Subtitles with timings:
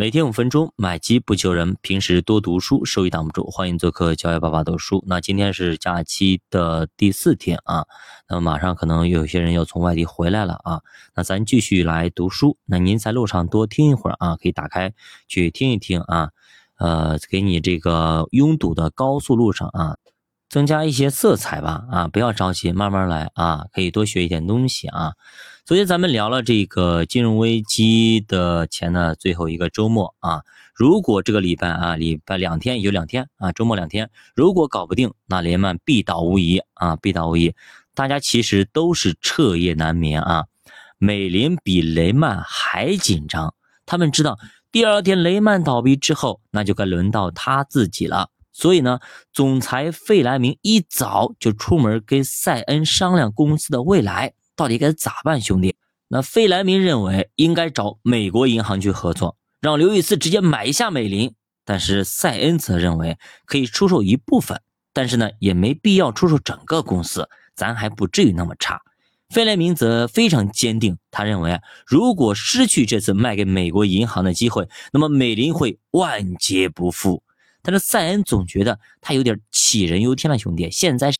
[0.00, 1.76] 每天五分钟，买机不求人。
[1.82, 3.50] 平时多读书，收益挡不住。
[3.50, 5.02] 欢迎做客教育爸爸读书。
[5.08, 7.84] 那今天是假期的第四天啊，
[8.28, 10.82] 那么马上可能有些人要从外地回来了啊。
[11.16, 12.56] 那咱继续来读书。
[12.64, 14.94] 那您在路上多听一会儿啊，可以打开
[15.26, 16.30] 去听一听啊，
[16.76, 19.96] 呃，给你这个拥堵的高速路上啊，
[20.48, 25.12] 增加一些色彩吧啊，不要着急，慢慢来啊，可以多学一点东西啊。
[25.66, 30.42] 昨天咱们聊了这个金融危机的前的最后一个周末啊，
[30.74, 37.54] 如果这个礼拜啊，礼拜两天有两天啊，周末两天，如果搞不定，那雷曼必倒无疑啊，必倒无疑。
[37.94, 40.46] 大家其实都是彻夜难眠啊，
[40.96, 43.52] 美林比雷曼还紧张，
[43.84, 44.38] 他们知道
[44.72, 48.30] 第二天雷曼倒闭之后，那就该轮到他自己了。
[48.58, 48.98] 所以呢，
[49.32, 54.32] 总裁费莱明一早就出门跟塞恩商量公司的未来。
[54.56, 55.76] 到底该咋办，兄弟？
[56.08, 61.32] 那费莱明认为应该找美国银行去合作，让刘易斯直接买下美林。
[61.64, 64.60] 但是塞恩则认为可以出售一部分，
[64.92, 68.82] 但是呢，也没必要出售整个公司，咱还不至于那么差。
[69.28, 77.22] 费莱明则非常坚定，他认为，如果失去这次卖给美国银行的机会，那么美林会万劫不复。
[77.70, 81.12] 但是塞恩总觉得他有点杞人忧天了，兄弟，现在。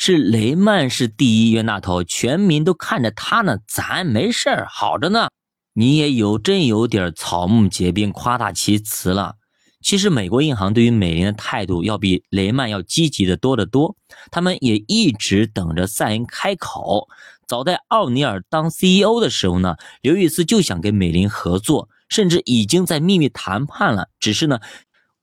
[0.00, 5.26] 是雷曼是第一冤大头，全民都看着他呢，咱没事儿，好着呢。
[5.72, 9.34] 你也有真有点草木皆兵、夸大其词了。
[9.80, 13.96] 其实美国银行对于美林的态度要比雷曼要积极的多得多，
[14.30, 17.08] 他们也一直等着塞恩开口。
[17.48, 24.60] 早在奥尼尔当 CEO 的时候呢，刘易斯就想跟美林合作，甚至已经在秘密谈判了，只是呢，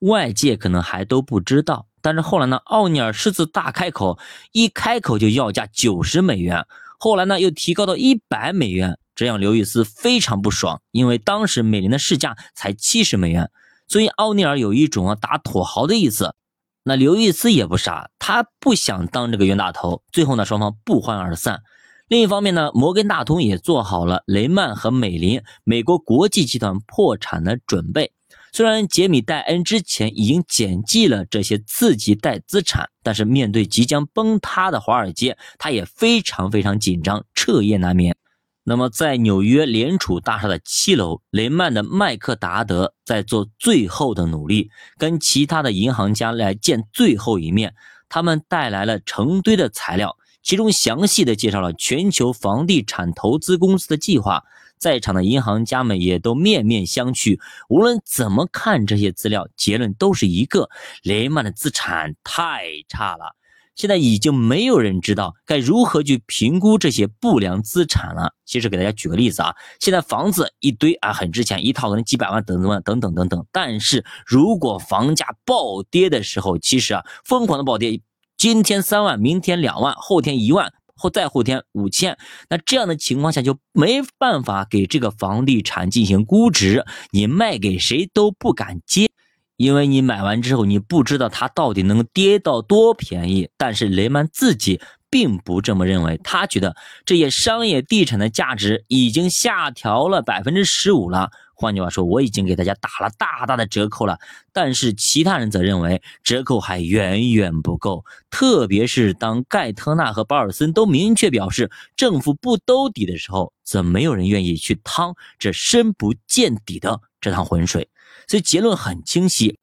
[0.00, 1.86] 外界可能还都不知道。
[2.02, 4.18] 但是后来呢，奥尼尔狮子大开口，
[4.52, 6.66] 一开口就要价九十美元。
[6.98, 13.50] 后来呢，又提高到一百美元，这让刘易斯非常不爽，因为当时美林的市价才七十美元，
[13.88, 16.34] 所以奥尼尔有一种啊打土豪的意思。
[16.82, 20.02] 那刘易斯也不傻，他不想当这个冤大头。
[20.10, 21.62] 最后呢，双方不欢而散。
[22.08, 28.12] 另一方面呢，摩根大通也做好了雷曼和美林美国国际集团破产的准备。
[28.52, 38.16] 虽然杰米戴恩之前已经减记了这些次级贷资产，但是面对即将崩塌的华尔街，他也非常非常紧张，彻夜难眠。
[38.62, 47.74] 那么，在纽约联储大厦的七楼，雷曼的麦克达德在做最后的努力，跟其他的银行家来见最后一面。
[48.08, 54.42] 他们带来了成堆的材料，其中详细的介绍了全球房地产投资公司的计划。
[54.80, 57.38] 在场的银行家们也都面面相觑。
[57.68, 60.68] 无论怎么看这些资料，结论都是一个：
[61.02, 63.36] 雷曼的资产太差了。
[63.76, 68.34] 现在已经没有人知道该如何去评估这些不良资产了。
[68.44, 73.46] 其实给大家举个例子啊，现在房子一堆啊，很值钱，一套可能几百万，等等，等等等等。
[73.52, 78.02] 但是如果房价暴跌的时候，其实啊，疯狂的暴跌，
[78.36, 80.74] 今天三万，明天两万，后天一万。
[81.00, 82.18] 后再后天五千，
[82.50, 89.08] 那这样的情况下就没办法给这个房地产进行估值，你卖给谁都不敢接，
[89.56, 93.48] 因为你买完之后你不知道它到底能跌到多便宜。
[93.56, 101.30] 但是雷曼自己并不这么认为，他觉得这些商业地产的价值已经下调了百分之十五了。
[101.60, 104.18] 换句话说，我已经给大家打了大大的折扣了，
[104.50, 108.06] 但是其他人则认为折扣还远远不够。
[108.30, 117.90] 特别是当盖特纳和保尔森都明确表示政府不兜底的时候，则没有人愿意去趟这深不见底的这趟浑水。
[118.26, 119.58] 所以结论很清晰：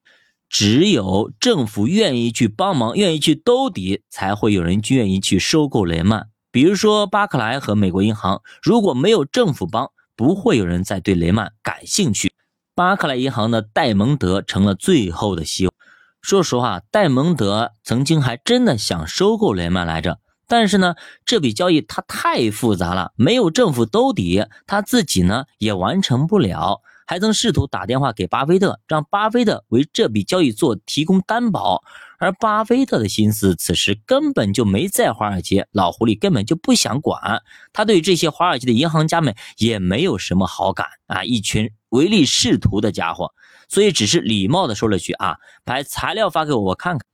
[0.49, 6.27] 只有政府愿意去帮忙，愿意去兜底，才会有人愿意去收购雷曼。
[6.51, 12.33] 比如说巴克莱和美国银行，如果没有政府帮，不会有人再对雷曼感兴趣。
[12.75, 15.73] 巴克莱银行的戴蒙德成了最后的希望。
[16.21, 20.95] 说实话，戴蒙德曾经还真的想收购雷曼来着，但是呢，
[21.25, 26.81] 这笔交易它太复杂了，没有政府兜底，他自己呢也完成不了。
[27.05, 31.81] 还曾试图打电话给巴菲特，让巴菲特为这笔交易做提供担保，
[32.17, 43.31] 而巴菲特的心思此时根本就没在华尔街，老狐狸根本就不想管，他对这些华尔街的银行家们也没有什么好感啊，一群唯利是图的家伙，
[43.69, 47.05] 所以只是礼貌的说了句啊，把材料发给我，我看看。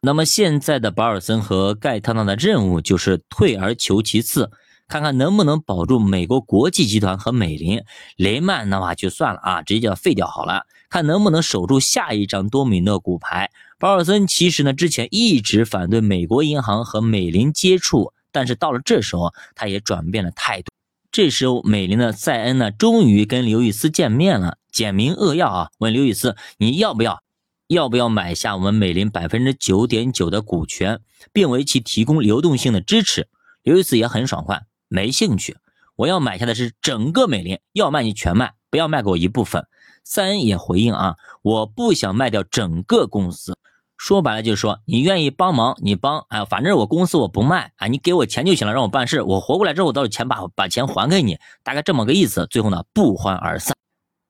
[0.00, 4.50] 那么现在的保尔森和盖特纳的任务就是退而求其次。
[4.92, 7.82] 看看能不能保住美国国际集团和美林
[8.16, 10.66] 雷曼，的话就算了啊，直接就废掉好了。
[10.90, 13.50] 看能不能守住下一张多米诺骨牌。
[13.78, 20.70] 保尔森其实呢，之前一直反对美国银行和美林接触，但是到了这时候，他也转变了态度。
[21.10, 24.58] 这时候，美林的塞恩呢，终于跟刘易斯见面了。
[24.70, 27.22] 简明扼要啊，问刘易斯你要不要，
[27.68, 31.00] 要不要买下我们美林百分之九点九的股权，
[31.32, 33.28] 并为其提供流动性的支持？
[33.62, 34.60] 刘易斯也很爽快，
[34.92, 35.56] 没兴趣，
[35.96, 39.66] 我要买下的是整个美林，要卖你全卖，不要卖给我一部分。
[40.04, 43.56] 塞恩也回应啊，我不想卖掉整个公司。
[43.96, 52.46] 说白了就是说，你愿意帮忙，你帮，哎，反正我公司我不卖啊，你给我钱就行了，让我办事，我活过来之后，我到时候钱把把钱还给你，大概这么个意思。
[52.50, 53.74] 最后呢，不欢而散。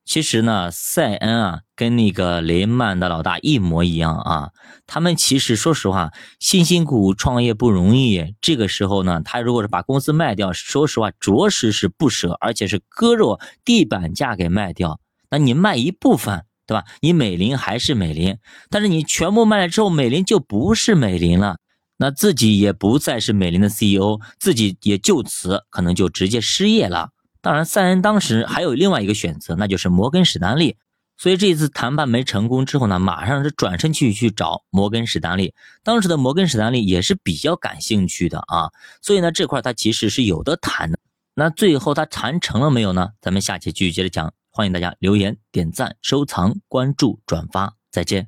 [0.05, 4.51] 其实呢，塞恩啊，跟那个雷曼的老大一模一样啊。
[4.87, 15.01] 他们其实说实话，辛辛苦苦创业不容易，这个时候呢，他如果是把公司卖掉，说实话，着实是不舍，而且是割肉地板价给卖掉。
[15.31, 16.45] 那你卖一部分。
[16.65, 16.85] 对吧？
[17.01, 18.39] 你美林还是美林，
[18.71, 21.57] 但是你全部卖了之后，美林就不是美林了，
[21.99, 27.11] 那自己也不再是美林的 CEO，自己也就此可能就直接失业了。
[27.43, 30.77] 当然，塞恩当时还有另外一个选择，那就是摩根史丹利。
[31.19, 35.53] 所以这一次谈判没成功之后呢，马上是转身去去找摩根史丹利。
[35.85, 38.71] 当时的摩根史丹利也是比较感兴趣的啊，
[39.03, 40.99] 所以呢这块他其实是有的谈的。
[41.35, 43.11] 那最后他谈成了没有呢？
[43.21, 44.33] 咱们下期继续接着讲。
[44.55, 48.21] 欢迎大家留言、点赞、收藏、关注、转发，再见。